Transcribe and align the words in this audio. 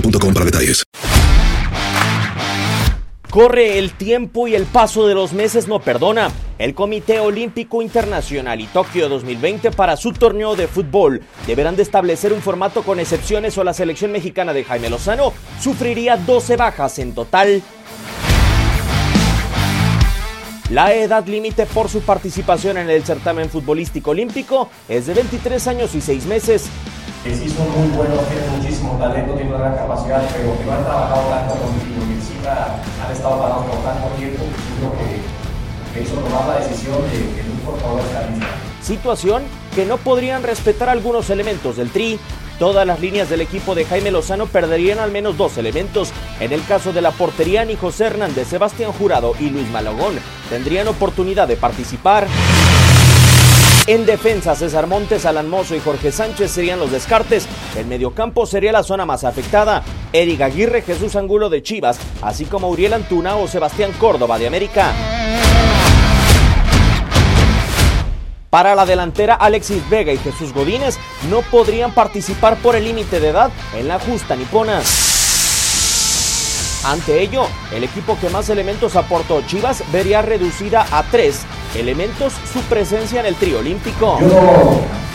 para 0.00 0.44
detalles. 0.44 0.84
Corre 3.30 3.78
el 3.78 3.92
tiempo 3.92 4.48
y 4.48 4.54
el 4.54 4.64
paso 4.64 5.06
de 5.06 5.14
los 5.14 5.32
meses 5.34 5.68
no 5.68 5.78
perdona. 5.78 6.30
El 6.58 6.74
Comité 6.74 7.20
Olímpico 7.20 7.82
Internacional 7.82 8.62
y 8.62 8.66
Tokio 8.66 9.10
2020 9.10 9.72
para 9.72 9.96
su 9.98 10.12
torneo 10.14 10.56
de 10.56 10.68
fútbol 10.68 11.20
deberán 11.46 11.76
de 11.76 11.82
establecer 11.82 12.32
un 12.32 12.40
formato 12.40 12.82
con 12.82 12.98
excepciones 12.98 13.58
o 13.58 13.64
la 13.64 13.74
selección 13.74 14.10
mexicana 14.10 14.54
de 14.54 14.64
Jaime 14.64 14.88
Lozano 14.88 15.34
sufriría 15.60 16.16
12 16.16 16.56
bajas 16.56 16.98
en 16.98 17.14
total. 17.14 17.62
La 20.70 20.94
edad 20.94 21.26
límite 21.26 21.66
por 21.66 21.90
su 21.90 22.00
participación 22.00 22.78
en 22.78 22.88
el 22.88 23.04
certamen 23.04 23.50
futbolístico 23.50 24.12
olímpico 24.12 24.70
es 24.88 25.06
de 25.06 25.14
23 25.14 25.66
años 25.68 25.94
y 25.94 26.00
6 26.00 26.24
meses. 26.24 26.70
Que 27.26 27.34
sí 27.34 27.50
son 27.50 27.66
muy 27.72 27.88
buenos, 27.96 28.20
tienen 28.28 28.50
muchísimo 28.56 28.96
talento, 28.98 29.34
tienen 29.34 29.52
una 29.52 29.64
gran 29.64 29.76
capacidad, 29.76 30.22
pero 30.32 30.56
que 30.56 30.64
no 30.64 30.72
han 30.72 30.84
trabajado 30.84 31.22
tanto 31.28 31.54
con 31.54 31.74
y 31.74 32.12
encima 32.12 32.80
han 33.04 33.12
estado 33.12 33.40
parados 33.40 33.66
por 33.66 33.78
tanto 33.82 34.06
tiempo, 34.16 34.44
es 34.44 34.82
lo 34.82 34.92
que, 34.92 35.92
que 35.92 36.04
hizo 36.04 36.14
tomar 36.20 36.46
la 36.46 36.64
decisión 36.64 37.02
de 37.02 37.18
que 37.34 37.42
no 37.42 37.54
incorporó 37.54 37.98
esta 37.98 38.30
lista. 38.30 38.46
Situación 38.80 39.42
que 39.74 39.84
no 39.84 39.96
podrían 39.96 40.44
respetar 40.44 40.88
algunos 40.88 41.28
elementos 41.30 41.76
del 41.76 41.90
Tri. 41.90 42.20
Todas 42.60 42.86
las 42.86 43.00
líneas 43.00 43.28
del 43.28 43.40
equipo 43.42 43.74
de 43.74 43.84
Jaime 43.84 44.10
Lozano 44.10 44.46
perderían 44.46 45.00
al 45.00 45.10
menos 45.10 45.36
dos 45.36 45.58
elementos. 45.58 46.12
En 46.40 46.52
el 46.52 46.64
caso 46.64 46.92
de 46.92 47.02
la 47.02 47.10
portería, 47.10 47.64
ni 47.64 47.74
José 47.74 48.06
Hernández, 48.06 48.48
Sebastián 48.48 48.92
Jurado 48.92 49.34
y 49.38 49.50
Luis 49.50 49.68
Malagón 49.70 50.14
tendrían 50.48 50.88
oportunidad 50.88 51.48
de 51.48 51.56
participar. 51.56 52.28
En 53.88 54.04
defensa, 54.04 54.56
César 54.56 54.88
Montes, 54.88 55.26
Alan 55.26 55.48
Mozo 55.48 55.76
y 55.76 55.80
Jorge 55.80 56.10
Sánchez 56.10 56.50
serían 56.50 56.80
los 56.80 56.90
descartes. 56.90 57.46
El 57.76 57.86
mediocampo 57.86 58.44
sería 58.44 58.72
la 58.72 58.82
zona 58.82 59.06
más 59.06 59.22
afectada. 59.22 59.84
Eric 60.12 60.40
Aguirre, 60.40 60.82
Jesús 60.82 61.14
Angulo 61.14 61.48
de 61.50 61.62
Chivas, 61.62 62.00
así 62.20 62.46
como 62.46 62.68
Uriel 62.68 62.94
Antuna 62.94 63.36
o 63.36 63.46
Sebastián 63.46 63.92
Córdoba 63.92 64.40
de 64.40 64.48
América. 64.48 64.92
Para 68.50 68.74
la 68.74 68.86
delantera, 68.86 69.36
Alexis 69.36 69.88
Vega 69.88 70.12
y 70.12 70.18
Jesús 70.18 70.52
Godínez 70.52 70.98
no 71.30 71.42
podrían 71.42 71.94
participar 71.94 72.56
por 72.56 72.74
el 72.74 72.84
límite 72.84 73.20
de 73.20 73.28
edad 73.28 73.52
en 73.76 73.86
la 73.86 74.00
justa 74.00 74.34
nipona. 74.34 74.82
Ante 76.84 77.20
ello, 77.20 77.46
el 77.72 77.84
equipo 77.84 78.18
que 78.20 78.30
más 78.30 78.48
elementos 78.48 78.96
aportó 78.96 79.42
Chivas 79.42 79.84
vería 79.92 80.22
reducida 80.22 80.86
a 80.90 81.04
tres 81.04 81.44
elementos 81.80 82.32
su 82.52 82.60
presencia 82.62 83.20
en 83.20 83.26
el 83.26 83.34
trío 83.36 83.58
olímpico. 83.58 84.18
Yo 84.20 84.28
no 84.28 84.36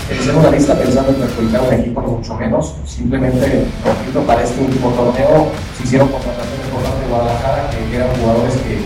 realicé 0.10 0.32
una 0.32 0.52
lista 0.52 0.78
pensando 0.78 1.12
en 1.12 1.16
perjudicar 1.16 1.62
un 1.62 1.74
equipo, 1.74 2.02
mucho 2.02 2.36
menos. 2.36 2.76
Simplemente, 2.86 3.66
repito, 3.84 4.22
para 4.26 4.44
este 4.44 4.62
último 4.62 4.90
torneo 4.92 5.48
se 5.78 5.84
hicieron 5.84 6.10
contrataciones 6.10 6.68
por 6.68 6.82
parte 6.82 7.02
de 7.02 7.10
Guadalajara, 7.10 7.70
que 7.70 7.96
eran 7.96 8.10
jugadores 8.16 8.54
que 8.56 8.82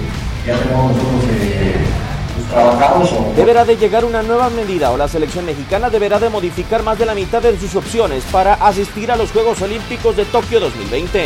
ya 0.45 0.57
tenemos 0.59 0.91
nosotros 0.91 1.23
eh, 1.31 1.75
pues. 2.97 3.35
Deberá 3.35 3.65
de 3.65 3.75
llegar 3.75 4.05
una 4.05 4.21
nueva 4.23 4.49
medida 4.49 4.91
o 4.91 4.97
la 4.97 5.07
selección 5.07 5.45
mexicana 5.45 5.89
deberá 5.89 6.19
de 6.19 6.29
modificar 6.29 6.83
más 6.83 6.97
de 6.97 7.05
la 7.05 7.15
mitad 7.15 7.41
de 7.41 7.57
sus 7.59 7.75
opciones 7.75 8.23
para 8.31 8.53
asistir 8.53 9.11
a 9.11 9.15
los 9.15 9.31
Juegos 9.31 9.61
Olímpicos 9.61 10.15
de 10.15 10.25
Tokio 10.25 10.59
2020. 10.59 11.25